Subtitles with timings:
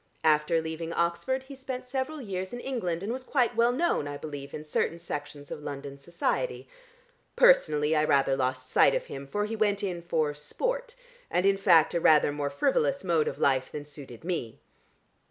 [0.23, 4.17] After leaving Oxford he spent several years in England, and was quite well known, I
[4.17, 6.67] believe, in certain sections of London Society.
[7.35, 10.95] Personally I rather lost sight of him, for he went in for sport
[11.29, 14.59] and, in fact, a rather more frivolous mode of life than suited me.